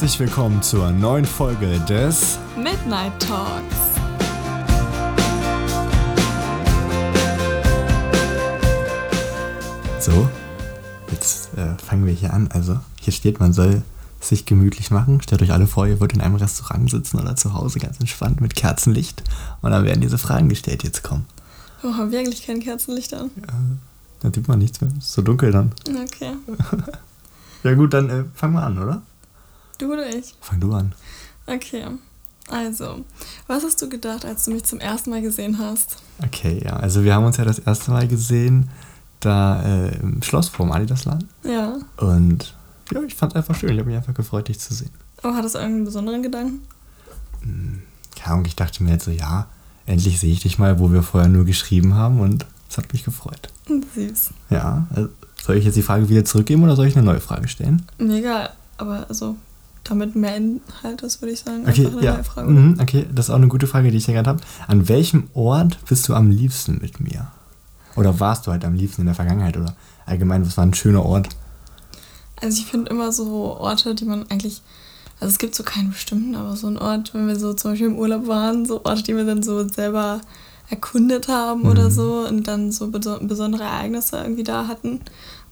[0.00, 3.74] Herzlich willkommen zur neuen Folge des Midnight Talks.
[9.98, 10.28] So,
[11.10, 12.48] jetzt äh, fangen wir hier an.
[12.52, 13.82] Also, hier steht, man soll
[14.20, 15.20] sich gemütlich machen.
[15.20, 18.40] Stellt euch alle vor, ihr wollt in einem Restaurant sitzen oder zu Hause ganz entspannt
[18.40, 19.24] mit Kerzenlicht.
[19.62, 21.26] Und dann werden diese Fragen gestellt, die jetzt kommen.
[21.82, 23.32] Oh, haben wir eigentlich kein Kerzenlicht an?
[23.36, 23.52] Ja,
[24.20, 24.92] dann sieht man nichts mehr.
[24.96, 25.72] Ist so dunkel dann.
[25.88, 26.34] Okay.
[27.64, 29.02] Ja gut, dann äh, fangen wir an, oder?
[29.78, 30.34] Du oder ich?
[30.40, 30.92] Fang du an.
[31.46, 31.86] Okay.
[32.50, 33.04] Also,
[33.46, 35.96] was hast du gedacht, als du mich zum ersten Mal gesehen hast?
[36.24, 36.74] Okay, ja.
[36.74, 38.70] Also wir haben uns ja das erste Mal gesehen,
[39.20, 41.26] da äh, im Schloss vorm Adidasland.
[41.44, 41.78] Ja.
[41.98, 42.54] Und
[42.92, 43.70] ja, ich fand es einfach schön.
[43.70, 44.90] Ich habe mich einfach gefreut, dich zu sehen.
[45.22, 46.62] Oh, hattest du irgendeinen besonderen Gedanken?
[48.24, 49.46] Ja, und ich dachte mir jetzt so, ja,
[49.86, 53.04] endlich sehe ich dich mal, wo wir vorher nur geschrieben haben und es hat mich
[53.04, 53.48] gefreut.
[53.94, 54.30] Süß.
[54.50, 55.08] Ja, also
[55.42, 57.86] soll ich jetzt die Frage wieder zurückgeben oder soll ich eine neue Frage stellen?
[57.98, 59.36] Mir egal, aber also
[59.88, 61.64] damit mehr Inhalt ist, würde ich sagen.
[61.68, 62.22] Okay, ja.
[62.22, 62.50] Frage.
[62.50, 64.40] Mhm, okay, das ist auch eine gute Frage, die ich gerade habe.
[64.66, 67.28] An welchem Ort bist du am liebsten mit mir?
[67.96, 69.56] Oder warst du halt am liebsten in der Vergangenheit?
[69.56, 69.74] Oder
[70.06, 71.28] allgemein, was war ein schöner Ort?
[72.40, 74.62] Also ich finde immer so Orte, die man eigentlich,
[75.20, 77.88] also es gibt so keinen bestimmten, aber so ein Ort, wenn wir so zum Beispiel
[77.88, 80.20] im Urlaub waren, so Orte, die wir dann so selber
[80.70, 81.90] erkundet haben oder Mhm.
[81.90, 85.00] so und dann so beso- besondere Ereignisse irgendwie da hatten.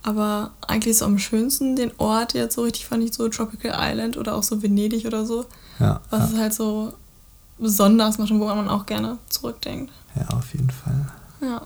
[0.07, 4.17] Aber eigentlich so am schönsten den Ort jetzt so richtig fand ich so Tropical Island
[4.17, 5.45] oder auch so Venedig oder so,
[5.81, 6.93] Ja, was ja, es halt so
[7.59, 9.93] besonders macht und woran man auch gerne zurückdenkt.
[10.15, 11.07] ja auf jeden Fall.
[11.41, 11.61] Ja,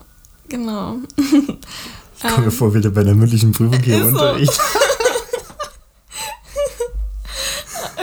[0.48, 0.96] genau.
[1.18, 4.18] Ich komme mir Ähm, vor, wieder bei der mündlichen Prüfung hier im ist so.
[4.18, 4.60] Unterricht.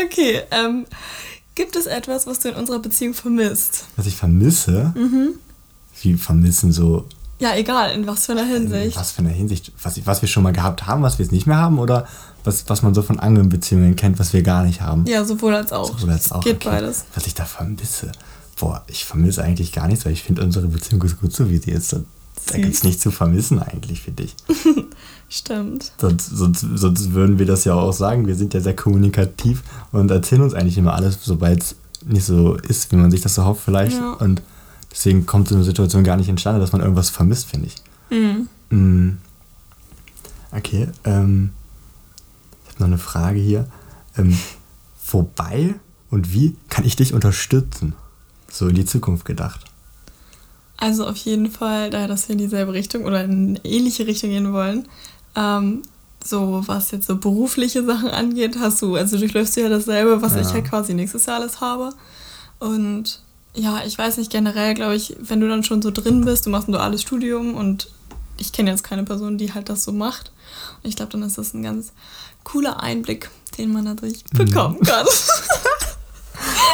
[0.05, 0.85] Okay, ähm,
[1.55, 3.85] gibt es etwas, was du in unserer Beziehung vermisst?
[3.95, 4.93] Was ich vermisse?
[4.95, 5.39] Mhm.
[6.02, 7.05] Wie vermissen so
[7.39, 8.97] Ja, egal, in was für einer In Hinsicht.
[8.97, 9.71] was für einer Hinsicht?
[9.83, 11.77] Was, was wir schon mal gehabt haben, was wir jetzt nicht mehr haben?
[11.77, 12.07] Oder
[12.43, 15.05] was, was man so von anderen Beziehungen kennt, was wir gar nicht haben?
[15.05, 15.99] Ja, sowohl als auch.
[15.99, 16.43] Sowohl als auch.
[16.43, 16.69] Geht okay.
[16.69, 17.05] beides.
[17.13, 18.11] Was ich da vermisse?
[18.59, 21.58] Boah, ich vermisse eigentlich gar nichts, weil ich finde, unsere Beziehung ist gut so, wie
[21.58, 21.93] sie ist.
[21.93, 24.36] Da, gibt es nichts zu vermissen eigentlich, finde ich.
[25.30, 25.92] Stimmt.
[25.99, 28.25] Sonst, sonst, sonst würden wir das ja auch sagen.
[28.25, 29.61] Wir sind ja sehr kommunikativ
[29.92, 31.75] und erzählen uns eigentlich immer alles, sobald es
[32.05, 33.98] nicht so ist, wie man sich das so hofft vielleicht.
[33.98, 34.14] Ja.
[34.14, 34.42] Und
[34.97, 37.75] deswegen kommt so eine Situation gar nicht entstanden, dass man irgendwas vermisst, finde ich.
[38.09, 38.47] Mhm.
[38.69, 39.17] Mm.
[40.52, 41.52] Okay, ähm,
[42.63, 43.67] ich habe noch eine Frage hier.
[44.17, 44.37] Ähm,
[45.11, 45.75] wobei
[46.09, 47.93] und wie kann ich dich unterstützen?
[48.52, 49.65] So in die Zukunft gedacht.
[50.77, 54.30] Also auf jeden Fall, daher, dass wir in dieselbe Richtung oder in eine ähnliche Richtung
[54.30, 54.87] gehen wollen,
[55.36, 55.81] ähm,
[56.23, 60.36] so was jetzt so berufliche Sachen angeht, hast du, also durchläufst du ja dasselbe, was
[60.36, 60.41] Ja.
[60.41, 61.93] ich halt quasi nächstes Jahr alles habe.
[62.59, 63.21] Und
[63.57, 66.49] ja, ich weiß nicht, generell glaube ich, wenn du dann schon so drin bist, du
[66.49, 67.89] machst ein duales Studium und
[68.37, 70.31] ich kenne jetzt keine Person, die halt das so macht.
[70.83, 71.91] Und ich glaube, dann ist das ein ganz
[72.43, 74.37] cooler Einblick, den man dadurch Mhm.
[74.37, 75.05] bekommen kann.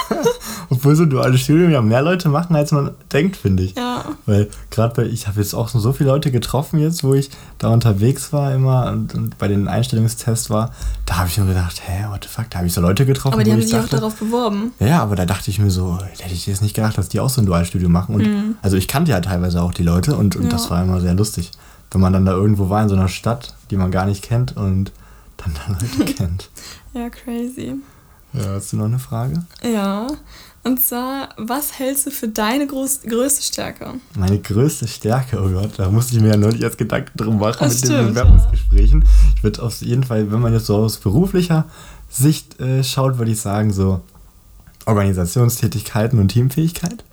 [0.70, 3.76] Obwohl so ein duales Studium ja mehr Leute machen, als man denkt, finde ich.
[3.76, 4.06] ja.
[4.26, 7.70] Weil gerade bei, ich habe jetzt auch so viele Leute getroffen jetzt, wo ich da
[7.70, 10.72] unterwegs war immer und, und bei den Einstellungstests war,
[11.06, 13.34] da habe ich mir gedacht, hä, what the fuck, da habe ich so Leute getroffen,
[13.36, 14.72] Aber die haben ich sich auch dachte, darauf beworben.
[14.80, 17.30] Ja, aber da dachte ich mir so, hätte ich jetzt nicht gedacht, dass die auch
[17.30, 18.16] so ein Dualstudium machen.
[18.16, 20.50] Und also ich kannte ja teilweise auch die Leute und, und Ja.
[20.50, 21.52] das war immer sehr lustig.
[21.92, 24.58] Wenn man dann da irgendwo war in so einer Stadt, die man gar nicht kennt
[24.58, 24.92] und
[25.38, 26.50] dann da Leute kennt.
[26.94, 27.76] Ja, crazy.
[28.34, 29.44] Ja, hast du noch eine Frage?
[29.64, 30.08] Ja,
[30.64, 33.96] und zwar, was hältst du für deine groß, größte Stärke?
[34.16, 37.58] Meine größte Stärke, oh Gott, da musste ich mir ja neulich erst Gedanken drum machen
[37.60, 39.06] Das mit den stimmt, Bewerbungsgesprächen.
[39.36, 41.66] Ich würde auf jeden Fall, wenn man jetzt so aus beruflicher
[42.10, 44.02] Sicht äh, schaut, würde ich sagen, so
[44.86, 47.04] Organisationstätigkeiten und Teamfähigkeit.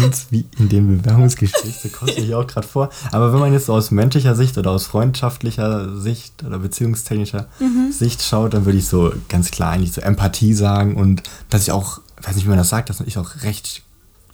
[0.00, 2.90] Ganz wie in dem Bewerbungsgespräch, so kommt mir hier auch gerade vor.
[3.12, 7.46] Aber wenn man jetzt so aus menschlicher Sicht oder aus freundschaftlicher Sicht oder beziehungstechnischer
[7.90, 11.72] Sicht schaut, dann würde ich so ganz klar eigentlich so Empathie sagen und dass ich
[11.72, 13.82] auch, weiß nicht, wie man das sagt, dass ich auch recht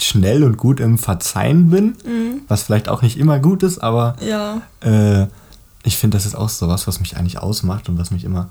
[0.00, 1.94] schnell und gut im Verzeihen bin,
[2.48, 5.27] was vielleicht auch nicht immer gut ist, aber Ja, äh,
[5.82, 8.50] ich finde, das ist auch so was, was mich eigentlich ausmacht und was mich immer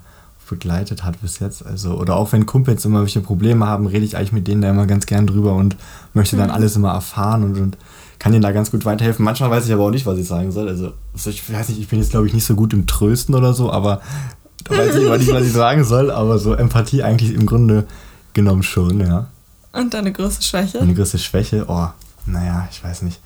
[0.50, 1.64] begleitet hat bis jetzt.
[1.64, 4.68] Also, oder auch wenn Kumpels immer welche Probleme haben, rede ich eigentlich mit denen da
[4.68, 5.76] immer ganz gern drüber und
[6.12, 7.78] möchte dann alles immer erfahren und, und
[8.18, 9.24] kann denen da ganz gut weiterhelfen.
[9.24, 10.68] Manchmal weiß ich aber auch nicht, was ich sagen soll.
[10.68, 13.34] Also, also ich weiß nicht, ich bin jetzt, glaube ich, nicht so gut im Trösten
[13.34, 14.02] oder so, aber
[14.64, 16.10] da weiß ich immer nicht, was ich sagen soll.
[16.10, 17.86] Aber so Empathie eigentlich im Grunde
[18.34, 19.28] genommen schon, ja.
[19.72, 20.78] und deine größte Schwäche?
[20.78, 21.88] Meine größte Schwäche, oh,
[22.26, 23.20] naja, ich weiß nicht.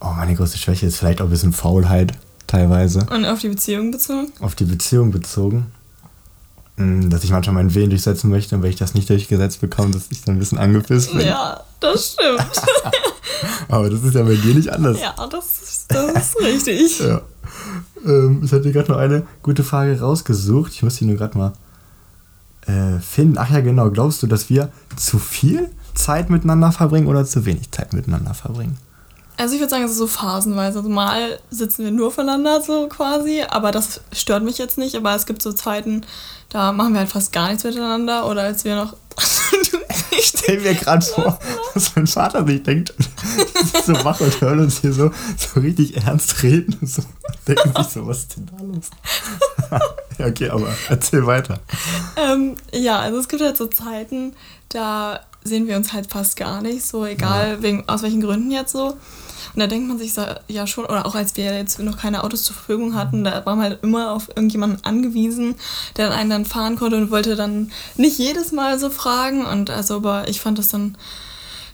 [0.00, 2.12] Oh, meine größte Schwäche ist vielleicht auch ein bisschen Faulheit
[2.46, 3.06] teilweise.
[3.10, 4.32] Und auf die Beziehung bezogen?
[4.40, 5.66] Auf die Beziehung bezogen.
[6.76, 9.92] Mm, Dass ich manchmal meinen Willen durchsetzen möchte und wenn ich das nicht durchgesetzt bekomme,
[9.92, 11.26] dass ich dann ein bisschen angepisst bin.
[11.26, 12.46] Ja, das stimmt.
[13.68, 15.00] Aber das ist ja bei dir nicht anders.
[15.00, 17.00] ja, das, ist- das ist richtig.
[17.06, 17.20] Ja.
[18.04, 20.72] Ähm, ich hatte gerade noch eine gute Frage rausgesucht.
[20.72, 21.52] Ich muss die nur gerade mal
[22.66, 27.24] äh, Finn, ach ja, genau, glaubst du, dass wir zu viel Zeit miteinander verbringen oder
[27.24, 28.76] zu wenig Zeit miteinander verbringen?
[29.38, 30.78] Also ich würde sagen, es ist so phasenweise.
[30.78, 34.94] Also mal sitzen wir nur voneinander so quasi, aber das stört mich jetzt nicht.
[34.94, 36.06] Aber es gibt so Zeiten,
[36.48, 38.28] da machen wir halt fast gar nichts miteinander.
[38.28, 38.96] Oder als wir noch...
[40.18, 41.38] ich stelle mir gerade vor,
[41.74, 42.94] dass mein Vater sich denkt,
[43.86, 46.76] so wach und hören uns hier so, so richtig ernst reden.
[46.80, 47.02] Und so
[47.46, 48.90] denken sich so, was ist denn da los?
[50.18, 51.60] ja, okay, aber erzähl weiter.
[52.16, 54.34] Ähm, ja, also es gibt halt so Zeiten,
[54.70, 57.62] da sehen wir uns halt fast gar nicht, so egal ja.
[57.62, 58.96] wegen, aus welchen Gründen jetzt so.
[59.54, 62.24] Und da denkt man sich so, ja schon, oder auch als wir jetzt noch keine
[62.24, 65.54] Autos zur Verfügung hatten, da war man halt immer auf irgendjemanden angewiesen,
[65.96, 69.44] der einen dann fahren konnte und wollte dann nicht jedes Mal so fragen.
[69.44, 70.96] Und also, aber ich fand das dann,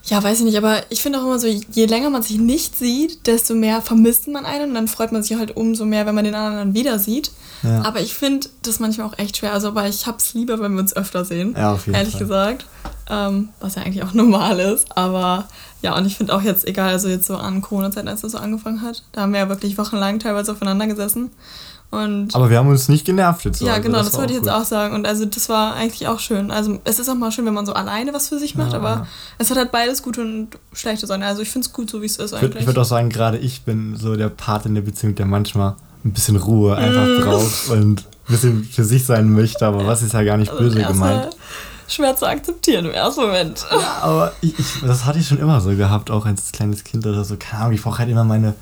[0.05, 2.77] ja, weiß ich nicht, aber ich finde auch immer so, je länger man sich nicht
[2.77, 6.15] sieht, desto mehr vermisst man einen und dann freut man sich halt umso mehr, wenn
[6.15, 7.31] man den anderen dann wieder sieht.
[7.63, 7.83] Ja.
[7.85, 9.53] Aber ich finde das manchmal auch echt schwer.
[9.53, 11.55] Also, aber ich hab's lieber, wenn wir uns öfter sehen.
[11.57, 12.21] Ja, auf jeden ehrlich Fall.
[12.21, 12.67] gesagt.
[13.09, 14.97] Ähm, was ja eigentlich auch normal ist.
[14.97, 15.47] Aber
[15.83, 18.39] ja, und ich finde auch jetzt, egal, also jetzt so an Corona-Zeiten, als das so
[18.39, 21.31] angefangen hat, da haben wir ja wirklich wochenlang teilweise aufeinander gesessen.
[21.93, 23.61] Und aber wir haben uns nicht genervt jetzt.
[23.61, 24.95] Ja, also genau, das, das wollte ich jetzt auch sagen.
[24.95, 26.51] Und also das war eigentlich auch schön.
[26.51, 28.79] Also es ist auch mal schön, wenn man so alleine was für sich macht, ja,
[28.79, 29.07] aber
[29.37, 31.23] es hat halt beides gute und schlechte Seiten.
[31.23, 32.63] Also ich finde es gut, so wie es ist eigentlich.
[32.63, 35.77] Ich würde auch sagen, gerade ich bin so der Part in der Beziehung, der manchmal
[36.03, 37.21] ein bisschen Ruhe einfach mm.
[37.25, 40.65] braucht und ein bisschen für sich sein möchte, aber was ist ja gar nicht also
[40.65, 41.37] böse gemeint
[41.89, 43.67] schwer zu akzeptieren im ersten Moment.
[43.71, 47.07] Ja, aber ich, ich, das hatte ich schon immer so gehabt, auch als kleines Kind
[47.07, 47.37] oder so.
[47.39, 48.55] Keine Ahnung, ich brauche halt immer meine,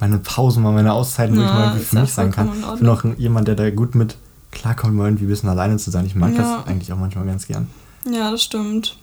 [0.00, 2.50] meine Pausen, mal meine Auszeiten, wo ja, ich mal irgendwie für mich sein kann.
[2.74, 4.16] Ich bin auch jemand, der da gut mit
[4.50, 6.06] klarkommt, mal irgendwie ein bisschen alleine zu sein.
[6.06, 6.38] Ich mag ja.
[6.58, 7.68] das eigentlich auch manchmal ganz gern.
[8.10, 8.96] Ja, das stimmt.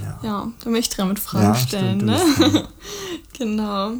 [0.00, 2.68] Ja, ja da möchte ich dran mit Fragen stellen, stimmt, ne?
[3.38, 3.92] genau.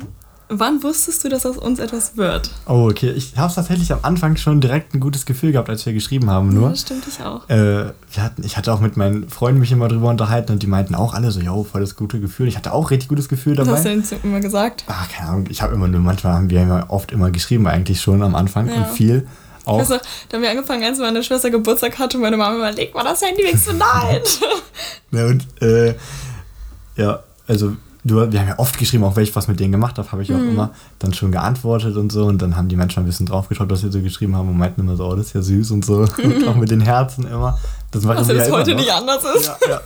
[0.53, 2.51] Wann wusstest du, dass aus uns etwas wird?
[2.67, 3.13] Oh, okay.
[3.13, 6.53] Ich habe tatsächlich am Anfang schon direkt ein gutes Gefühl gehabt, als wir geschrieben haben.
[6.53, 7.49] Nur, ja, stimmt, ich auch.
[7.49, 10.67] Äh, wir hatten, ich hatte auch mit meinen Freunden mich immer drüber unterhalten und die
[10.67, 12.49] meinten auch alle so, yo, voll das gute Gefühl.
[12.49, 13.71] Ich hatte auch richtig gutes Gefühl dabei.
[13.71, 14.83] Was hast du denn immer gesagt?
[14.89, 15.47] Ach, keine Ahnung.
[15.51, 18.69] Ich habe immer nur, manchmal haben wir immer oft immer geschrieben, eigentlich schon am Anfang
[18.69, 18.75] ja.
[18.75, 19.29] und viel.
[19.67, 19.79] Auch.
[19.79, 23.05] Noch, da haben wir angefangen, als meine Schwester Geburtstag hatte und meine Mama überlegt, mal
[23.05, 24.21] das Handy weg so nein.
[25.13, 25.95] ja, und äh,
[26.97, 29.99] ja, also du, wir haben ja oft geschrieben, auch wenn ich was mit denen gemacht
[29.99, 30.51] habe, habe ich auch mhm.
[30.51, 32.27] immer dann schon geantwortet und so.
[32.27, 34.81] Und dann haben die Menschen ein bisschen draufgeschaut, was wir so geschrieben haben und meinten
[34.81, 36.07] immer so, oh, das ist ja süß und so.
[36.23, 37.59] und auch mit den Herzen immer.
[37.91, 38.81] Das machen wir jetzt ja heute noch.
[38.81, 39.47] nicht anders ist.
[39.47, 39.81] Ja, ja.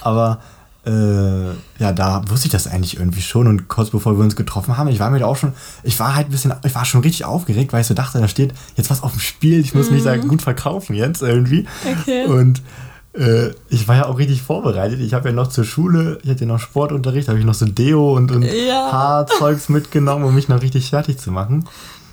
[0.00, 0.40] Aber
[0.84, 3.46] äh, ja, da wusste ich das eigentlich irgendwie schon.
[3.46, 5.52] Und kurz bevor wir uns getroffen haben, ich war mir da auch schon,
[5.84, 8.28] ich war halt ein bisschen, ich war schon richtig aufgeregt, weil ich so dachte, da
[8.28, 9.96] steht jetzt was auf dem Spiel, ich muss mhm.
[9.96, 11.66] mich da gut verkaufen jetzt irgendwie.
[12.00, 12.24] Okay.
[12.26, 12.62] Und
[13.14, 15.00] ich war ja auch richtig vorbereitet.
[15.00, 17.66] Ich habe ja noch zur Schule, ich hatte ja noch Sportunterricht, habe ich noch so
[17.66, 18.90] Deo und, und ja.
[18.90, 21.68] Haarzeugs mitgenommen, um mich noch richtig fertig zu machen,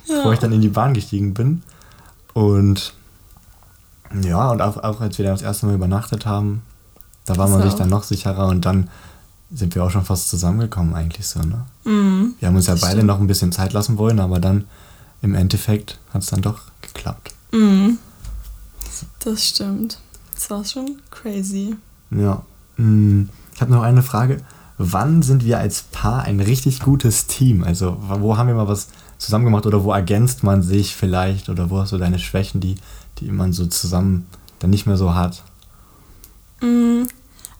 [0.07, 0.15] ja.
[0.15, 1.63] bevor ich dann in die Bahn gestiegen bin.
[2.33, 2.93] Und
[4.21, 6.63] ja, und auch, auch als wir dann das erste Mal übernachtet haben,
[7.25, 7.69] da war man so.
[7.69, 8.89] sich dann noch sicherer und dann
[9.53, 11.65] sind wir auch schon fast zusammengekommen eigentlich so, ne?
[11.85, 13.07] Mhm, wir haben uns ja beide stimmt.
[13.07, 14.65] noch ein bisschen Zeit lassen wollen, aber dann
[15.21, 17.33] im Endeffekt hat es dann doch geklappt.
[17.51, 17.99] Mhm.
[19.23, 19.99] Das stimmt.
[20.39, 21.75] Das war schon crazy.
[22.11, 22.43] Ja.
[22.77, 24.37] Hm, ich habe noch eine Frage.
[24.77, 27.61] Wann sind wir als Paar ein richtig gutes Team?
[27.61, 28.87] Also, wo haben wir mal was
[29.17, 32.75] zusammen gemacht oder wo ergänzt man sich vielleicht oder wo hast du deine Schwächen, die,
[33.17, 34.27] die man so zusammen
[34.59, 35.43] dann nicht mehr so hat?
[36.61, 37.03] Mm,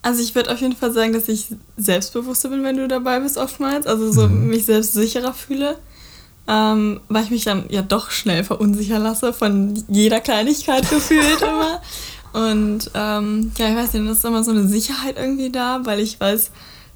[0.01, 3.38] also ich würde auf jeden Fall sagen, dass ich selbstbewusster bin, wenn du dabei bist
[3.38, 3.88] oftmals.
[3.88, 4.48] Also so mhm.
[4.48, 5.77] mich selbst sicherer fühle.
[6.48, 11.81] Ähm, weil ich mich dann ja doch schnell verunsichern lasse von jeder Kleinigkeit gefühlt immer.
[12.33, 16.00] Und ähm, ja, ich weiß nicht, das ist immer so eine Sicherheit irgendwie da, weil
[16.00, 16.51] ich weiß,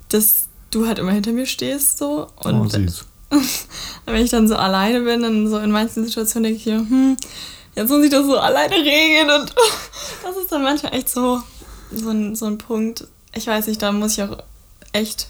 [0.10, 2.28] dass du halt immer hinter mir stehst so.
[2.44, 3.06] Und oh, süß.
[4.06, 7.18] wenn ich dann so alleine bin, dann so in manchen Situationen denke ich mir, hm,
[7.76, 9.56] jetzt muss ich das so alleine regeln und
[10.24, 11.42] das ist dann manchmal echt so,
[11.92, 13.08] so ein, so ein Punkt.
[13.34, 14.38] Ich weiß nicht, da muss ich auch
[14.92, 15.30] echt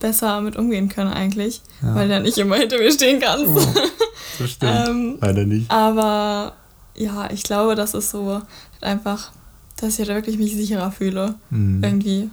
[0.00, 1.94] besser mit umgehen können eigentlich, ja.
[1.94, 3.46] weil ja nicht immer hinter mir stehen kannst.
[3.46, 4.58] Oh, stimmt.
[4.88, 5.70] ähm, Leider nicht.
[5.70, 6.54] Aber
[6.96, 8.40] ja, ich glaube, das ist so
[8.80, 9.30] einfach,
[9.76, 11.34] dass ich da wirklich mich sicherer fühle.
[11.50, 11.82] Mhm.
[11.82, 12.30] Irgendwie.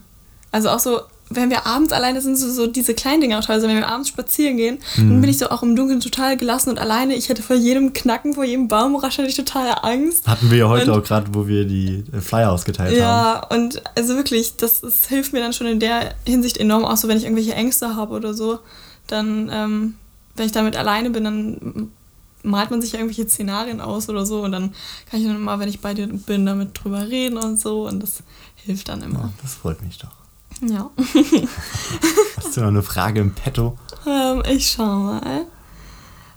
[0.51, 3.67] Also auch so, wenn wir abends alleine sind, so, so diese kleinen Dinge auch teilweise,
[3.67, 5.09] wenn wir abends spazieren gehen, mhm.
[5.09, 7.15] dann bin ich so auch im Dunkeln total gelassen und alleine.
[7.15, 10.27] Ich hätte vor jedem Knacken, vor jedem Baumrasch hatte ich total Angst.
[10.27, 13.41] Hatten wir ja heute und, auch gerade, wo wir die äh, Flyer ausgeteilt ja, haben.
[13.49, 16.97] Ja, und also wirklich, das, das, hilft mir dann schon in der Hinsicht enorm, auch
[16.97, 18.59] so wenn ich irgendwelche Ängste habe oder so,
[19.07, 19.95] dann, ähm,
[20.35, 21.91] wenn ich damit alleine bin, dann
[22.43, 24.73] malt man sich irgendwelche Szenarien aus oder so und dann
[25.09, 28.01] kann ich dann immer, wenn ich bei dir bin, damit drüber reden und so und
[28.01, 28.23] das
[28.55, 29.19] hilft dann immer.
[29.19, 30.11] Ja, das freut mich doch.
[30.61, 30.89] Ja.
[32.37, 33.77] Hast du noch eine Frage im Petto?
[34.05, 35.45] Ähm, ich schau mal.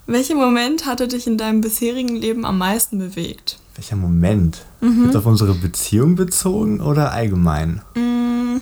[0.07, 3.59] Welcher Moment hatte dich in deinem bisherigen Leben am meisten bewegt?
[3.75, 4.65] Welcher Moment?
[4.81, 5.09] Mhm.
[5.09, 7.81] Ist auf unsere Beziehung bezogen oder allgemein?
[7.95, 8.61] Mm,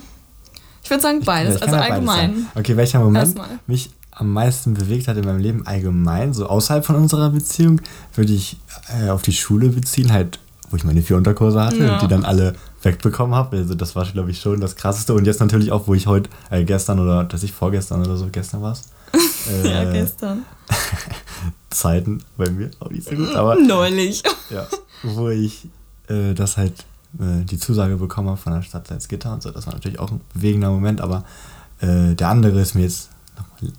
[0.84, 2.34] ich würde sagen beides, also allgemein.
[2.34, 3.60] Beides okay, welcher Moment Erstmal.
[3.68, 7.82] mich am meisten bewegt hat in meinem Leben allgemein, so außerhalb von unserer Beziehung,
[8.14, 8.58] würde ich
[9.00, 10.40] äh, auf die Schule beziehen, halt,
[10.70, 11.94] wo ich meine vier Unterkurse hatte ja.
[11.94, 13.58] und die dann alle wegbekommen habe.
[13.58, 15.14] Also das war, glaube ich, schon das Krasseste.
[15.14, 18.28] Und jetzt natürlich auch, wo ich heute, äh, gestern oder, dass ich vorgestern oder so,
[18.32, 18.84] gestern war es.
[19.46, 20.46] Äh, ja, gestern.
[21.70, 23.56] Zeiten bei mir auch nicht so gut, aber.
[23.56, 24.24] Neulich.
[24.50, 24.66] Ja,
[25.04, 25.68] wo ich
[26.08, 26.86] äh, das halt
[27.20, 29.52] äh, die Zusage bekommen habe von der Stadt Salzgitter und so.
[29.52, 31.26] Das war natürlich auch ein bewegender Moment, aber
[31.82, 33.10] äh, der andere ist mir jetzt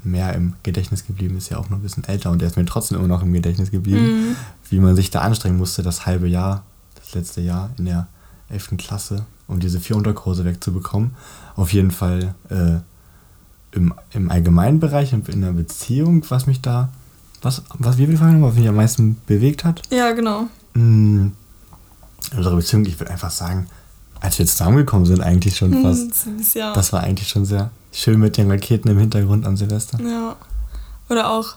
[0.02, 2.64] mehr im Gedächtnis geblieben, ist ja auch noch ein bisschen älter und der ist mir
[2.64, 4.36] trotzdem immer noch im Gedächtnis geblieben, mhm.
[4.70, 8.06] wie man sich da anstrengen musste, das halbe Jahr, das letzte Jahr in der
[8.50, 8.74] 11.
[8.78, 11.12] Klasse, um diese vier Unterkurse wegzubekommen.
[11.56, 12.78] Auf jeden Fall äh,
[13.72, 16.90] im, im allgemeinen Bereich und in der Beziehung, was mich da,
[17.42, 19.82] was, was wir fragen, was mich am meisten bewegt hat.
[19.90, 20.48] Ja, genau.
[20.74, 21.32] Mm,
[22.30, 23.66] in unserer Beziehung, ich würde einfach sagen,
[24.20, 26.54] als wir zusammengekommen sind, eigentlich schon hm, fast.
[26.54, 26.72] Ja.
[26.72, 29.98] Das war eigentlich schon sehr schön mit den Raketen im Hintergrund an Silvester.
[30.02, 30.36] Ja.
[31.08, 31.54] Oder auch,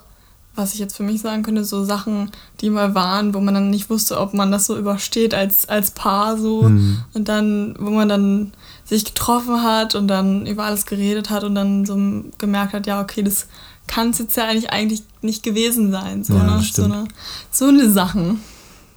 [0.55, 3.69] was ich jetzt für mich sagen könnte, so Sachen, die mal waren, wo man dann
[3.69, 6.63] nicht wusste, ob man das so übersteht als, als Paar so.
[6.63, 7.03] Mhm.
[7.13, 8.53] Und dann, wo man dann
[8.85, 11.95] sich getroffen hat und dann über alles geredet hat und dann so
[12.37, 13.47] gemerkt hat, ja, okay, das
[13.87, 16.23] kann es jetzt ja eigentlich, eigentlich nicht gewesen sein.
[16.23, 16.61] So, ja, ne?
[16.61, 17.07] so, eine,
[17.51, 18.41] so eine Sachen.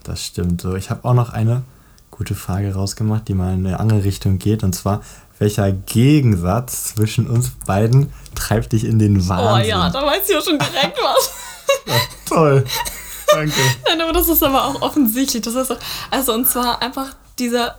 [0.03, 0.61] Das stimmt.
[0.61, 1.63] So, ich habe auch noch eine
[2.11, 4.63] gute Frage rausgemacht, die mal in eine andere Richtung geht.
[4.63, 5.03] Und zwar,
[5.41, 9.65] welcher Gegensatz zwischen uns beiden treibt dich in den Wahnsinn?
[9.65, 11.31] Oh ja, da weiß ich auch schon direkt was.
[11.87, 11.95] ja,
[12.27, 12.65] toll.
[13.27, 13.53] Danke.
[13.89, 15.43] Nein, aber das ist aber auch offensichtlich.
[15.43, 15.79] Das ist auch,
[16.11, 17.77] also und zwar einfach dieser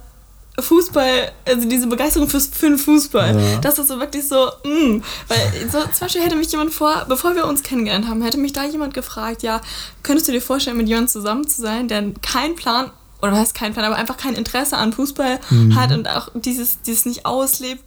[0.60, 3.40] Fußball, also diese Begeisterung fürs, für den Fußball.
[3.40, 3.58] Ja.
[3.60, 4.70] Das ist so wirklich so, mh.
[4.70, 5.04] Mm.
[5.28, 8.54] Weil so, zum Beispiel hätte mich jemand vor, bevor wir uns kennengelernt haben, hätte mich
[8.54, 9.62] da jemand gefragt, ja,
[10.04, 13.56] könntest du dir vorstellen, mit jemandem zusammen zu sein, der keinen Plan, oder was heißt
[13.56, 15.76] keinen Plan, aber einfach kein Interesse an Fußball mhm.
[15.76, 17.84] hat und auch dieses, dieses nicht auslebt,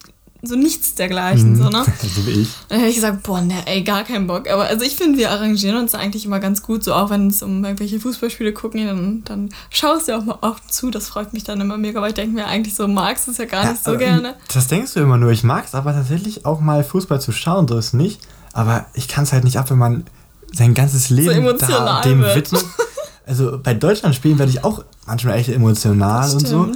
[0.47, 1.57] so nichts dergleichen, mhm.
[1.57, 1.85] so, ne?
[2.03, 2.49] So wie ich.
[2.69, 4.49] Dann hätte ich gesagt, boah, ne, ey, gar keinen Bock.
[4.51, 7.43] Aber also ich finde, wir arrangieren uns eigentlich immer ganz gut, so auch wenn es
[7.43, 10.91] um irgendwelche Fußballspiele gucken, dann, dann schaust du auch mal oft zu.
[10.91, 13.39] Das freut mich dann immer mega, weil ich denke mir eigentlich so, magst du es
[13.39, 14.35] ja gar ja, nicht so gerne.
[14.53, 17.67] Das denkst du immer nur, ich mag es aber tatsächlich auch mal Fußball zu schauen,
[17.67, 18.21] so ist nicht.
[18.53, 20.05] Aber ich kann es halt nicht ab, wenn man
[20.53, 22.37] sein ganzes Leben so da, dem wird.
[22.37, 22.65] widmet.
[23.27, 26.67] Also bei Deutschland spielen werde ich auch manchmal echt emotional und so.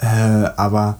[0.00, 0.06] Äh,
[0.56, 0.98] aber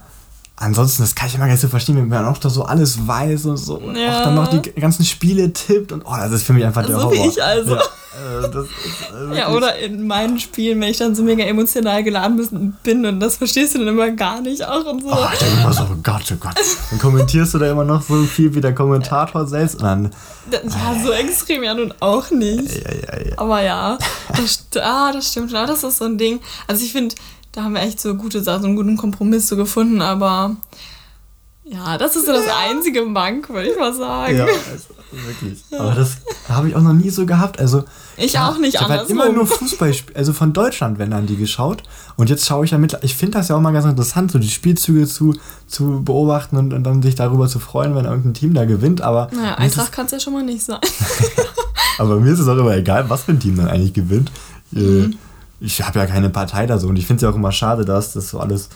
[0.59, 3.07] ansonsten, das kann ich immer gar nicht so verstehen, wenn man auch da so alles
[3.07, 3.77] weiß und so.
[3.77, 6.85] Und auch dann noch die ganzen Spiele tippt und oh, das ist für mich einfach
[6.85, 7.17] der so Horror.
[7.17, 7.75] So wie ich also.
[7.77, 7.83] Ja,
[8.19, 12.77] äh, ist, äh, ja, oder in meinen Spielen, wenn ich dann so mega emotional geladen
[12.83, 15.11] bin und das verstehst du dann immer gar nicht auch und so.
[15.11, 16.57] Oh, ich denke immer so, oh Gott, oh Gott.
[16.91, 20.11] Dann kommentierst du da immer noch so viel wie der Kommentator selbst und dann.
[20.51, 22.75] Ja, so extrem ja nun auch nicht.
[22.75, 23.33] Ja, ja, ja.
[23.37, 23.99] Aber ja,
[24.37, 25.53] das, ah, das stimmt.
[25.53, 26.41] Ja, das ist so ein Ding.
[26.67, 27.15] Also ich finde
[27.59, 30.55] da haben wir echt so gute Sachen, so einen guten Kompromiss so gefunden, aber
[31.65, 34.37] ja, das ist so das einzige Mank, würde ich mal sagen.
[34.37, 35.59] Ja, also, wirklich.
[35.71, 35.81] Ja.
[35.81, 37.59] Aber das habe ich auch noch nie so gehabt.
[37.59, 37.83] Also,
[38.17, 41.27] ich ja, auch nicht Ich habe halt immer nur Fußball, also von Deutschland, wenn dann
[41.27, 41.83] die geschaut.
[42.17, 44.39] Und jetzt schaue ich ja mit, ich finde das ja auch mal ganz interessant, so
[44.39, 45.35] die Spielzüge zu,
[45.67, 49.01] zu beobachten und, und dann sich darüber zu freuen, wenn irgendein Team da gewinnt.
[49.01, 50.79] Aber naja, Eintracht kann es ja schon mal nicht sein.
[51.99, 54.31] aber mir ist es auch immer egal, was für ein Team dann eigentlich gewinnt.
[54.73, 55.19] Äh, mhm
[55.61, 57.85] ich habe ja keine Partei da so und ich finde es ja auch immer schade,
[57.85, 58.69] dass das so alles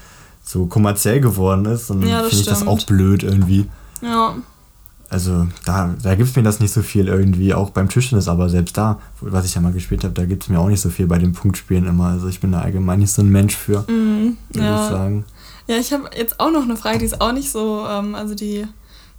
[0.45, 3.69] so kommerziell geworden ist und ja, finde ich das auch blöd irgendwie.
[4.01, 4.35] Ja.
[5.09, 8.49] Also da, da gibt es mir das nicht so viel irgendwie, auch beim Tischtennis, aber
[8.49, 10.89] selbst da, was ich ja mal gespielt habe, da gibt es mir auch nicht so
[10.89, 12.07] viel bei den Punktspielen immer.
[12.07, 14.83] Also ich bin da allgemein nicht so ein Mensch für, mm, würde ja.
[14.83, 15.25] ich sagen.
[15.69, 18.35] Ja, ich habe jetzt auch noch eine Frage, die ist auch nicht so, ähm, also
[18.35, 18.67] die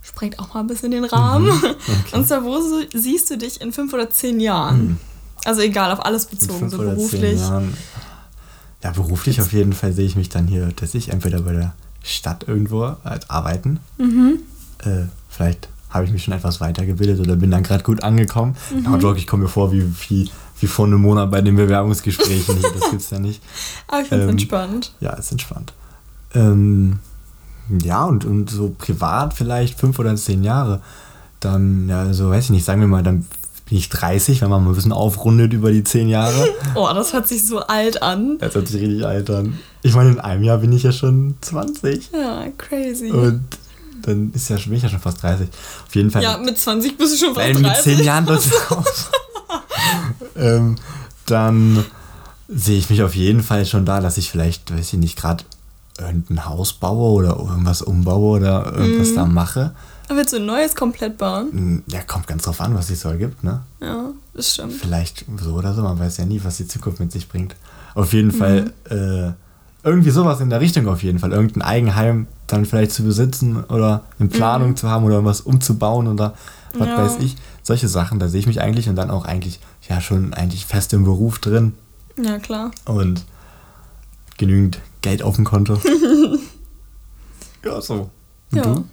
[0.02, 1.46] sprengt auch mal ein bisschen den Rahmen.
[1.46, 1.76] Mhm, okay.
[2.14, 2.60] Und zwar, wo
[2.94, 4.84] siehst du dich in fünf oder zehn Jahren?
[4.84, 4.98] Mhm.
[5.46, 7.40] Also egal, auf alles bezogen, so beruflich.
[8.84, 11.74] Ja, beruflich auf jeden Fall sehe ich mich dann hier tatsächlich entweder bei der
[12.04, 13.80] Stadt irgendwo als arbeiten.
[13.98, 14.40] Mhm.
[14.80, 18.56] Äh, vielleicht habe ich mich schon etwas weitergebildet oder bin dann gerade gut angekommen.
[18.76, 18.94] Mhm.
[18.94, 22.58] Aber ich komme mir vor wie, wie, wie vor einem Monat bei den Bewerbungsgesprächen.
[22.58, 22.72] hier.
[22.72, 23.42] Das gibt es ja nicht.
[23.88, 24.92] Aber ich finde es ähm, entspannt.
[25.00, 25.74] Ja, ist entspannt.
[26.34, 27.00] Ähm,
[27.70, 30.82] ja, und, und so privat vielleicht fünf oder zehn Jahre.
[31.40, 33.26] Dann, ja, so weiß ich nicht, sagen wir mal, dann
[33.74, 36.48] bin ich 30, wenn man mal ein bisschen aufrundet über die 10 Jahre.
[36.76, 38.38] Oh, das hört sich so alt an.
[38.38, 39.58] Das hört sich richtig alt an.
[39.82, 42.12] Ich meine, in einem Jahr bin ich ja schon 20.
[42.14, 43.10] Ja, crazy.
[43.12, 43.42] Und
[44.04, 45.48] dann ist ja, bin ich ja schon fast 30.
[45.88, 46.22] Auf jeden Fall.
[46.22, 47.62] Ja, mit 20 bist du schon fast 30.
[47.64, 49.10] Mit 10 Jahren dort raus.
[50.36, 50.76] ähm,
[51.26, 51.84] dann
[52.48, 55.44] sehe ich mich auf jeden Fall schon da, dass ich vielleicht, weiß ich nicht, gerade
[56.00, 59.16] irgendein Haus baue oder irgendwas umbaue oder irgendwas Mhm.
[59.16, 59.72] da mache.
[60.16, 61.52] Willst du ein neues komplett bauen?
[61.52, 63.62] Hm, Ja, kommt ganz drauf an, was sich so ergibt, ne?
[63.82, 64.74] Ja, das stimmt.
[64.74, 67.56] Vielleicht so oder so, man weiß ja nie, was die Zukunft mit sich bringt.
[67.96, 68.34] Auf jeden Mhm.
[68.34, 69.32] Fall äh,
[69.88, 71.32] irgendwie sowas in der Richtung auf jeden Fall.
[71.32, 76.34] Irgendein Eigenheim dann vielleicht zu besitzen oder in Planung zu haben oder was umzubauen oder
[76.78, 76.94] was Mhm.
[76.94, 76.98] Ja.
[77.04, 77.36] weiß ich.
[77.62, 80.92] Solche Sachen, da sehe ich mich eigentlich und dann auch eigentlich, ja, schon eigentlich fest
[80.94, 81.74] im Beruf drin
[82.22, 82.72] Ja, klar.
[82.86, 83.24] und
[84.38, 85.80] genügend Geld auf dem Konto.
[87.66, 88.10] ja, so.
[88.52, 88.64] Und Ja.
[88.64, 88.86] du?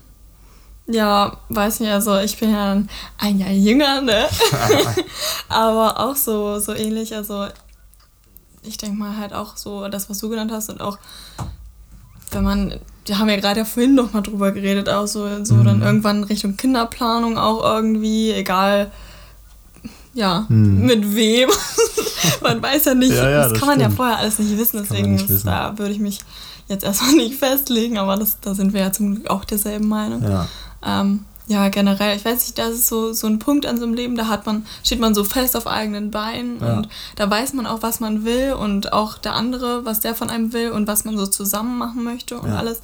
[0.91, 2.83] Ja, weiß nicht, also ich bin ja
[3.19, 4.27] ein Jahr jünger, ne?
[5.49, 7.47] Aber auch so, so ähnlich, also
[8.63, 10.99] ich denke mal halt auch so das, was du genannt hast und auch,
[12.33, 12.75] wenn man,
[13.07, 15.65] wir haben ja gerade ja vorhin noch mal drüber geredet, auch so, so Mhm.
[15.65, 18.91] dann irgendwann Richtung Kinderplanung auch irgendwie, egal,
[20.15, 20.87] ja, Mhm.
[20.87, 21.49] mit wem.
[22.43, 24.81] man weiß ja nicht, Ja, ja, das, das kann man ja vorher alles nicht wissen,
[24.83, 25.47] deswegen nicht wissen.
[25.47, 26.19] da würde ich mich
[26.69, 30.23] jetzt erstmal nicht festlegen, aber das, da sind wir ja zum Glück auch derselben Meinung.
[30.23, 30.49] Ja.
[30.85, 33.95] Ähm, ja, generell, ich weiß nicht, das ist so, so ein Punkt an so einem
[33.95, 36.75] Leben, da hat man, steht man so fest auf eigenen Beinen Ja.
[36.75, 40.31] und da weiß man auch, was man will und auch der andere, was der von
[40.31, 42.57] einem will und was man so zusammen machen möchte und Ja.
[42.59, 42.81] alles.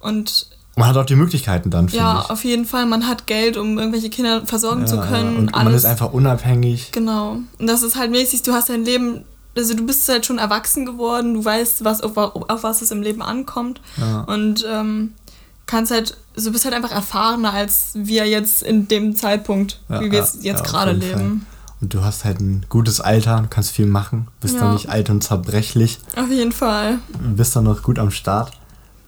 [0.00, 2.30] Und Man hat auch die Möglichkeiten dann, finde ja, ich.
[2.30, 5.36] auf jeden Fall, man hat Geld, um irgendwelche Kinder versorgen Ja, zu können.
[5.36, 6.92] Und man ist einfach unabhängig.
[6.92, 7.38] Genau.
[7.58, 9.24] Und das ist halt mäßig, du hast dein Leben,
[9.56, 13.02] also du bist halt schon erwachsen geworden, du weißt, was, auf, auf was es im
[13.02, 13.80] Leben ankommt.
[13.96, 14.20] Ja.
[14.22, 15.14] Und ähm,
[15.68, 20.10] kannst halt, du bist halt einfach erfahrener als wir jetzt in dem Zeitpunkt, Ja, wie
[20.10, 20.98] wir jetzt ja, gerade Fall.
[20.98, 21.46] leben.
[21.80, 24.62] Und du hast halt ein gutes Alter, du kannst viel machen, bist Ja.
[24.62, 26.98] dann nicht alt und zerbrechlich, Auf jeden Fall.
[27.36, 28.50] bist dann noch gut am Start.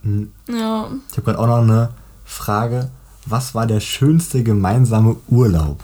[0.02, 0.87] Hm, Ja.
[1.11, 1.90] Ich habe gerade auch noch eine
[2.25, 2.90] Frage.
[3.26, 5.79] Was war der schönste gemeinsame Urlaub?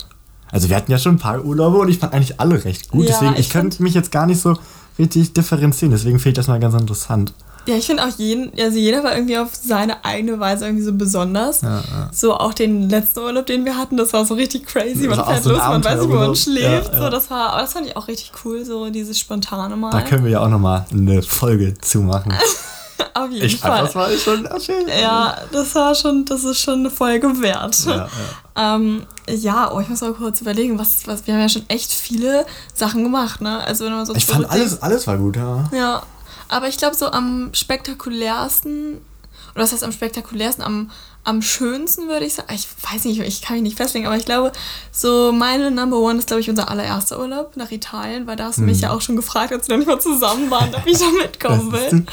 [0.52, 3.06] Also wir hatten ja schon ein paar Urlaube und ich fand eigentlich alle recht gut.
[3.06, 4.56] Ja, deswegen, ich, ich könnte mich jetzt gar nicht so
[4.98, 5.90] richtig differenzieren.
[5.90, 7.34] Deswegen finde ich das mal ganz interessant.
[7.66, 10.92] Ja, ich finde auch jeden, also jeder war irgendwie auf seine eigene Weise irgendwie so
[10.92, 11.62] besonders.
[11.62, 12.10] Ja, ja.
[12.12, 15.08] So auch den letzten Urlaub, den wir hatten, das war so richtig crazy.
[15.08, 16.92] Man fährt so los, man weiß nicht, wo man schläft.
[16.92, 17.10] Ja, So, ja.
[17.10, 19.90] das war, das fand ich auch richtig cool, so dieses spontane Mal.
[19.90, 22.32] Da können wir ja auch nochmal eine Folge zu machen.
[23.14, 23.84] Auf jeden Ich fand, Fall.
[23.84, 24.88] das war schon schön.
[25.00, 27.76] Ja, das war schon, das ist schon eine Folge wert.
[27.86, 28.08] Ja,
[28.56, 31.92] Ähm, ja, oh, ich muss mal kurz überlegen, was, was, wir haben ja schon echt
[31.92, 33.58] viele Sachen gemacht, ne?
[33.66, 35.64] Also wenn man so Ich fand alles, alles war gut, ja.
[35.72, 36.02] Ja,
[36.48, 39.00] aber ich glaube so am spektakulärsten,
[39.54, 40.90] oder was heißt am spektakulärsten, am,
[41.24, 44.24] am schönsten würde ich sagen, ich weiß nicht, ich kann mich nicht festlegen, aber ich
[44.24, 44.52] glaube,
[44.92, 48.58] so meine Number One ist, glaube ich, unser allererster Urlaub nach Italien, weil da hast
[48.58, 50.98] du mich ja auch schon gefragt, als wir noch nicht mal zusammen waren, ob ich
[50.98, 52.06] da mitkommen will.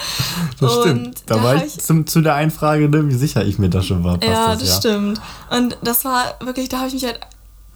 [0.60, 1.24] das Und stimmt.
[1.28, 3.86] Da, da war ich zum, zu der einen Frage, ne, wie sicher ich mir das
[3.86, 4.22] schon war.
[4.24, 5.22] Ja, das, das stimmt.
[5.52, 7.20] Und das war wirklich, da habe ich mich halt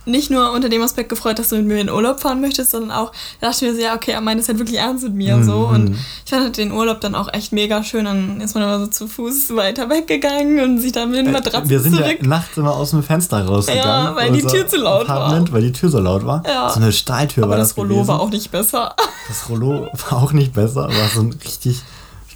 [0.07, 2.91] nicht nur unter dem Aspekt gefreut, dass du mit mir in Urlaub fahren möchtest, sondern
[2.91, 5.13] auch, da dachte ich mir so, ja, okay, er meint es halt wirklich ernst mit
[5.13, 5.43] mir Mhm.
[5.43, 5.53] so.
[5.67, 8.05] Und ich fand halt den Urlaub dann auch echt mega schön.
[8.05, 11.65] Dann ist man immer so zu Fuß weiter weggegangen und sich dann mit den Matratzen
[11.65, 12.17] Äh, Wir sind zurück.
[12.21, 13.83] ja nachts immer aus dem Fenster rausgegangen.
[13.85, 15.17] Ja, weil die Tür zu laut war.
[15.17, 16.43] Apartment, Weil die Tür so laut war.
[16.47, 16.69] Ja.
[16.69, 18.07] So eine Stahltür aber war das das Rollo gewesen.
[18.07, 18.95] war auch nicht besser.
[19.27, 21.81] Das Rollo war auch nicht besser, aber so ein richtig,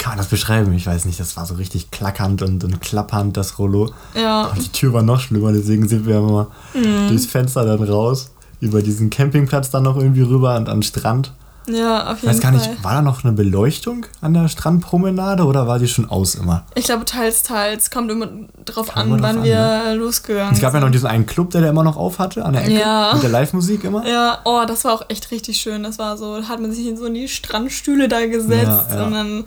[0.02, 0.74] kann man das beschreiben?
[0.74, 3.92] Ich weiß nicht, das war so richtig klackernd und, und klappernd, das Rollo.
[4.16, 7.08] Ja, Und die Tür war noch schlimmer, deswegen sind wir immer Mhm.
[7.08, 11.32] durchs Fenster dann raus, über diesen Campingplatz dann noch irgendwie rüber und an den Strand.
[11.68, 12.68] ja, auf Ich jeden weiß gar Fall.
[12.70, 16.64] nicht, war da noch eine Beleuchtung an der Strandpromenade oder war die schon aus immer?
[16.74, 17.92] Ich glaube, teils, teils.
[17.92, 18.28] Kommt immer
[18.66, 20.96] drauf Kam an, wann an, wir losgegangen Es gab ja noch sind.
[20.96, 23.12] diesen einen Club, der, der immer noch auf hatte, an der Ecke, Ja.
[23.14, 24.06] mit der Live-Musik immer.
[24.08, 25.84] Ja, oh, das war auch echt richtig schön.
[25.84, 28.96] Das war so, da hat man sich in so in die Strandstühle da gesetzt Ja,
[28.96, 29.06] ja.
[29.06, 29.44] und dann,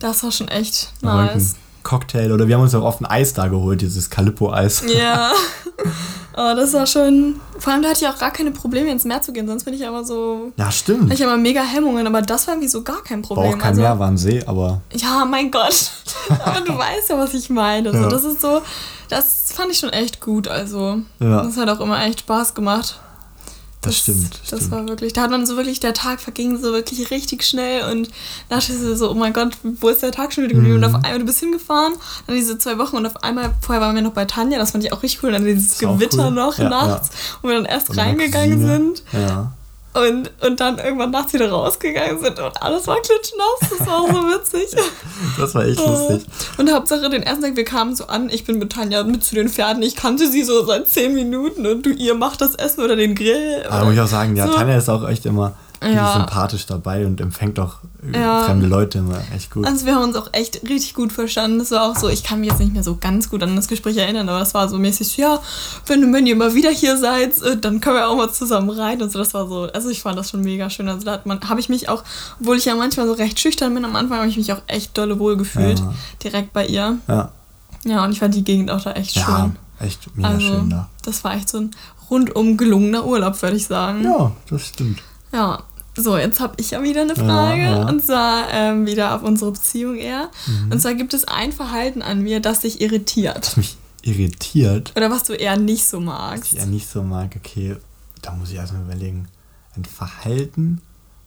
[0.00, 1.56] das war schon echt nice.
[1.82, 4.82] Cocktail oder wir haben uns auch oft ein Eis da geholt, dieses Calippo-Eis.
[4.94, 5.30] Ja.
[6.36, 7.40] oh, das war schon.
[7.58, 9.46] Vor allem, da hatte ich auch gar keine Probleme, ins Meer zu gehen.
[9.46, 10.52] Sonst bin ich aber so.
[10.56, 11.12] Ja, stimmt.
[11.12, 13.54] Ich habe immer mega Hemmungen, aber das war irgendwie so gar kein War Problem.
[13.54, 15.90] auch kein also, Meer, war ein See, aber Ja, mein Gott.
[16.44, 17.90] aber du weißt ja, was ich meine.
[17.92, 18.08] So, Ja.
[18.08, 18.60] Das ist so.
[19.08, 20.46] Das fand ich schon echt gut.
[20.48, 21.42] Also, Ja.
[21.42, 23.00] das hat auch immer echt Spaß gemacht.
[23.80, 24.40] Das, stimmt.
[24.50, 24.70] Das stimmt.
[24.70, 28.08] war wirklich, da hat man so wirklich, der Tag verging so wirklich richtig schnell und
[28.48, 30.78] da dachte ich so, oh mein Gott, wo ist der Tag schon wieder geblieben?
[30.78, 30.84] Mhm.
[30.84, 31.94] Und auf einmal, du bist hingefahren,
[32.26, 34.84] dann diese zwei Wochen und auf einmal, vorher waren wir noch bei Tanja, das fand
[34.84, 36.32] ich auch richtig cool, und dann dieses Gewitter cool.
[36.32, 37.10] noch Ja, nachts,
[37.42, 39.52] wo wir dann erst Und reingegangen sind Ja.
[39.94, 44.28] Und, und dann irgendwann nachts wieder rausgegangen sind und alles war klitschnass, das war so
[44.28, 44.76] witzig.
[45.36, 46.26] Das war echt lustig.
[46.58, 49.34] Und Hauptsache, den ersten Tag, wir kamen so an, ich bin mit Tanja mit zu
[49.34, 52.82] den Pferden, ich kannte sie so seit zehn Minuten und du, ihr macht das Essen
[52.82, 53.64] oder den Grill.
[53.68, 54.52] Aber muss ich auch sagen, ja, so.
[54.54, 56.14] Tanja ist auch echt immer ja.
[56.14, 57.76] sympathisch dabei und empfängt auch
[58.12, 58.44] äh, ja.
[58.44, 59.66] fremde Leute immer echt gut.
[59.66, 61.58] Also wir haben uns auch echt richtig gut verstanden.
[61.58, 63.68] Das war auch so, ich kann mich jetzt nicht mehr so ganz gut an das
[63.68, 65.40] Gespräch erinnern, aber es war so mäßig, ja,
[65.86, 69.00] wenn, wenn ihr mal wieder hier seid, äh, dann können wir auch mal zusammen rein
[69.02, 69.18] und so.
[69.18, 70.88] Das war so, also ich fand das schon mega schön.
[70.88, 72.02] Also da hat man, habe ich mich auch,
[72.40, 74.96] obwohl ich ja manchmal so recht schüchtern bin, am Anfang habe ich mich auch echt
[74.96, 75.94] dolle wohl gefühlt, ja.
[76.22, 76.98] direkt bei ihr.
[77.08, 77.32] Ja.
[77.84, 79.22] Ja, und ich fand die Gegend auch da echt schön.
[79.22, 80.88] Ja, echt mega also, schön da.
[81.04, 81.70] Das war echt so ein
[82.10, 84.04] rundum gelungener Urlaub, würde ich sagen.
[84.04, 85.00] Ja, das stimmt.
[85.32, 85.62] Ja,
[86.02, 87.62] so, jetzt habe ich ja wieder eine Frage.
[87.62, 87.88] Ja, ja.
[87.88, 90.30] Und zwar ähm, wieder auf unsere Beziehung eher.
[90.46, 90.72] Mhm.
[90.72, 93.38] Und zwar gibt es ein Verhalten an mir, das dich irritiert.
[93.38, 94.92] Das mich irritiert?
[94.96, 96.44] Oder was du eher nicht so magst.
[96.44, 97.76] Was ich eher nicht so mag, okay.
[98.22, 99.28] Da muss ich erstmal überlegen.
[99.76, 100.80] Ein Verhalten,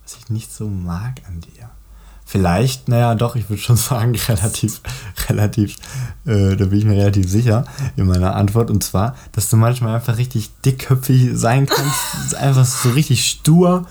[0.03, 1.69] was ich nicht so mag an dir.
[2.31, 4.79] Vielleicht, naja, doch, ich würde schon sagen, relativ,
[5.27, 5.75] relativ,
[6.25, 7.65] äh, da bin ich mir relativ sicher
[7.97, 8.71] in meiner Antwort.
[8.71, 12.35] Und zwar, dass du manchmal einfach richtig dickköpfig sein kannst.
[12.39, 13.85] einfach so richtig stur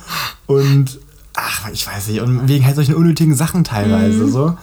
[0.47, 0.99] und,
[1.37, 4.33] ach, ich weiß nicht, und wegen halt solchen unnötigen Sachen teilweise mhm.
[4.33, 4.57] so.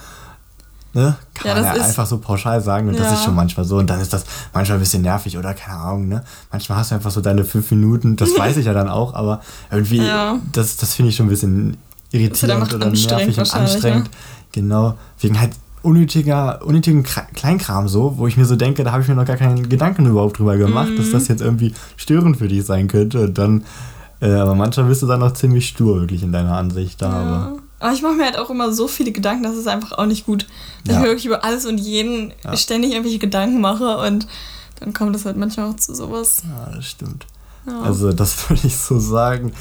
[0.94, 1.16] Ne?
[1.36, 3.04] Kann ja, man ja einfach so pauschal sagen und ja.
[3.04, 5.78] das ist schon manchmal so und dann ist das manchmal ein bisschen nervig oder keine
[5.78, 6.24] Ahnung, ne?
[6.52, 9.42] Manchmal hast du einfach so deine fünf Minuten, das weiß ich ja dann auch, aber
[9.70, 10.40] irgendwie, ja.
[10.52, 11.78] das, das finde ich schon ein bisschen
[12.12, 14.06] irritierend oder nervig und anstrengend.
[14.06, 14.12] Ne?
[14.52, 19.08] Genau, wegen halt unnötiger, unnötigen Kleinkram so, wo ich mir so denke, da habe ich
[19.08, 20.98] mir noch gar keinen Gedanken überhaupt drüber gemacht, mhm.
[20.98, 23.22] dass das jetzt irgendwie störend für dich sein könnte.
[23.22, 23.64] Und dann,
[24.20, 27.10] äh, aber manchmal bist du dann noch ziemlich stur wirklich in deiner Ansicht da.
[27.10, 27.16] Ja.
[27.16, 27.58] Aber.
[27.80, 30.26] aber ich mache mir halt auch immer so viele Gedanken, das ist einfach auch nicht
[30.26, 30.48] gut.
[30.84, 31.00] Dass ja.
[31.00, 32.58] ich mir wirklich über alles und jeden ja.
[32.58, 34.28] ständig irgendwelche Gedanken mache und
[34.80, 36.44] dann kommt das halt manchmal auch zu sowas.
[36.44, 37.26] Ja, das stimmt.
[37.84, 39.52] Also das würde ich so sagen.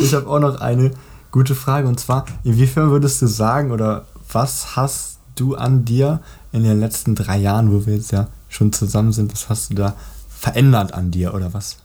[0.00, 0.92] ich habe auch noch eine,
[1.36, 1.86] Gute Frage.
[1.86, 6.20] Und zwar, inwiefern würdest du sagen oder was hast du an dir
[6.50, 9.74] in den letzten drei Jahren, wo wir jetzt ja schon zusammen sind, was hast du
[9.74, 9.94] da
[10.30, 11.76] verändert an dir oder was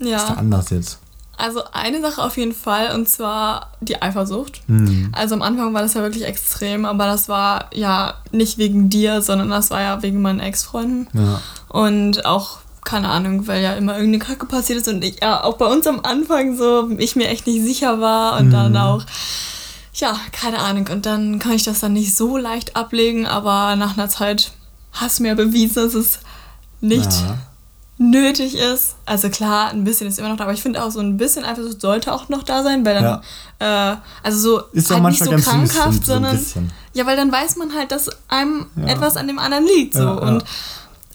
[0.00, 0.16] ja.
[0.16, 0.98] ist da anders jetzt?
[1.36, 4.62] Also eine Sache auf jeden Fall und zwar die Eifersucht.
[4.66, 5.10] Mhm.
[5.12, 9.22] Also am Anfang war das ja wirklich extrem, aber das war ja nicht wegen dir,
[9.22, 11.06] sondern das war ja wegen meinen Ex-Freunden.
[11.12, 11.40] Ja.
[11.68, 15.58] Und auch keine Ahnung, weil ja immer irgendeine Kacke passiert ist und ich ja auch
[15.58, 18.52] bei uns am Anfang so, ich mir echt nicht sicher war und mhm.
[18.52, 19.04] dann auch,
[19.92, 20.88] ja, keine Ahnung.
[20.90, 24.52] Und dann kann ich das dann nicht so leicht ablegen, aber nach einer Zeit
[24.92, 26.20] hast du mir bewiesen, dass es
[26.80, 27.36] nicht ja.
[27.98, 28.96] nötig ist.
[29.04, 31.44] Also klar, ein bisschen ist immer noch da, aber ich finde auch so ein bisschen
[31.44, 33.20] einfach so sollte auch noch da sein, weil dann,
[33.60, 33.92] ja.
[33.92, 36.62] äh, also so ist halt nicht so krankhaft, sondern, so
[36.94, 40.42] ja, weil dann weiß man halt, dass einem etwas an dem anderen liegt, so und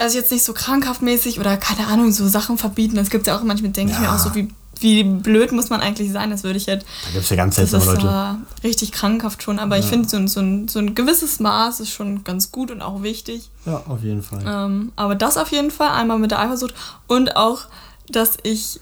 [0.03, 2.95] also jetzt nicht so krankhaft mäßig oder keine Ahnung, so Sachen verbieten.
[2.95, 3.97] Das gibt es ja auch manchmal, denke ja.
[3.97, 6.83] ich mir auch so, wie, wie blöd muss man eigentlich sein, das würde ich halt.
[7.05, 8.37] Da gibt es ja ganz seltsame Leute.
[8.61, 9.83] Äh, richtig krankhaft schon, aber ja.
[9.83, 13.01] ich finde, so, so, ein, so ein gewisses Maß ist schon ganz gut und auch
[13.01, 13.49] wichtig.
[13.65, 14.43] Ja, auf jeden Fall.
[14.45, 16.75] Ähm, aber das auf jeden Fall, einmal mit der Eifersucht
[17.07, 17.61] und auch,
[18.09, 18.81] dass ich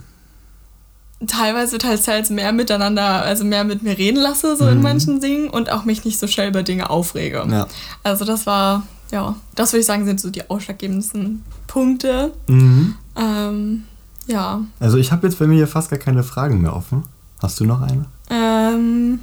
[1.28, 4.72] teilweise teils teils mehr miteinander, also mehr mit mir reden lasse, so mhm.
[4.72, 7.46] in manchen Dingen und auch mich nicht so schnell über Dinge aufrege.
[7.50, 7.68] Ja.
[8.04, 12.34] Also das war ja, das würde ich sagen, sind so die ausschlaggebendsten Punkte.
[12.48, 12.96] Mhm.
[13.16, 13.84] Ähm,
[14.28, 14.62] ja.
[14.80, 17.04] Also ich habe jetzt bei mir hier fast gar keine Fragen mehr offen.
[17.42, 18.06] Hast du noch eine?
[18.30, 19.20] Ähm,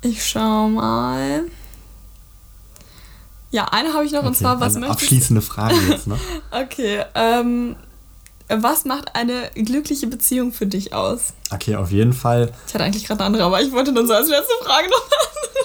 [0.00, 1.42] ich schau mal.
[3.50, 6.18] Ja, eine habe ich noch okay, und zwar, was möchtest Abschließende Frage jetzt noch.
[6.50, 7.76] okay, ähm,
[8.60, 11.32] was macht eine glückliche Beziehung für dich aus?
[11.52, 12.50] Okay, auf jeden Fall.
[12.66, 15.02] Ich hatte eigentlich gerade eine andere, aber ich wollte dann so als letzte Frage noch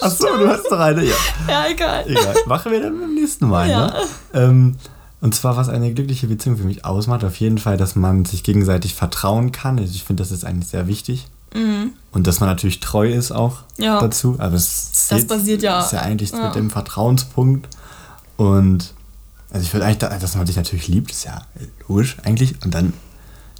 [0.00, 1.14] Achso, du hast noch eine, ja.
[1.48, 2.04] Ja, egal.
[2.08, 2.34] Egal.
[2.46, 3.86] Machen wir dann beim nächsten Mal, ja.
[3.86, 3.94] ne?
[4.32, 4.76] Ähm,
[5.20, 8.44] und zwar, was eine glückliche Beziehung für mich ausmacht, auf jeden Fall, dass man sich
[8.44, 9.78] gegenseitig vertrauen kann.
[9.78, 11.26] Also ich finde, das ist eigentlich sehr wichtig.
[11.54, 11.92] Mhm.
[12.12, 14.00] Und dass man natürlich treu ist auch ja.
[14.00, 14.36] dazu.
[14.38, 15.80] Aber es das basiert ja.
[15.80, 16.44] ist ja eigentlich ja.
[16.44, 17.68] mit dem Vertrauenspunkt.
[18.36, 18.94] Und
[19.50, 21.42] also ich würde eigentlich, dass man sich natürlich liebt, ist ja
[21.88, 22.62] logisch eigentlich.
[22.64, 22.92] Und dann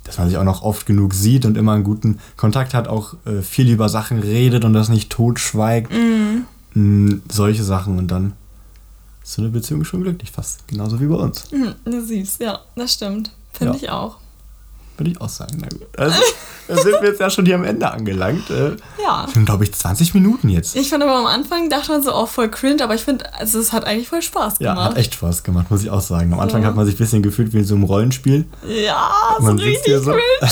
[0.08, 3.14] dass man sich auch noch oft genug sieht und immer einen guten Kontakt hat, auch
[3.26, 5.92] äh, viel über Sachen redet und das nicht totschweigt.
[5.92, 6.46] Mhm.
[6.72, 8.32] Mhm, solche Sachen und dann
[9.22, 11.52] ist so eine Beziehung schon glücklich, fast genauso wie bei uns.
[11.52, 13.32] Mhm, du siehst, ja, das stimmt.
[13.52, 13.78] Finde ja.
[13.78, 14.16] ich auch.
[14.98, 15.58] Würde ich auch sagen.
[15.60, 15.86] Na gut.
[15.96, 16.20] Also,
[16.66, 18.50] da sind wir jetzt ja schon hier am Ende angelangt.
[18.50, 19.26] Äh, ja.
[19.32, 20.74] Schon, glaube ich, 20 Minuten jetzt.
[20.76, 23.60] Ich fand aber am Anfang, dachte man so, oh, voll cringe, aber ich finde, also
[23.60, 24.76] es hat eigentlich voll Spaß gemacht.
[24.76, 26.32] Ja, hat echt Spaß gemacht, muss ich auch sagen.
[26.32, 26.68] Am Anfang ja.
[26.68, 28.44] hat man sich ein bisschen gefühlt wie in so einem Rollenspiel.
[28.66, 29.08] Ja,
[29.40, 30.10] man so richtig so.
[30.10, 30.20] cringe.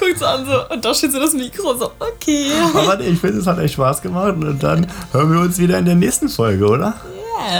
[0.00, 2.50] Guckt so an so, und da steht so das Mikro, so, okay.
[2.74, 5.84] Aber ich finde, es hat echt Spaß gemacht und dann hören wir uns wieder in
[5.84, 6.94] der nächsten Folge, oder?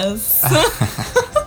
[0.05, 0.43] Yes.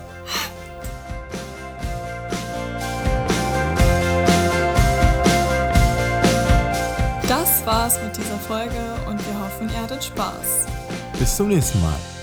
[7.69, 10.65] war's mit dieser Folge und wir hoffen, ihr hattet Spaß.
[11.19, 12.18] Bis zum nächsten Mal.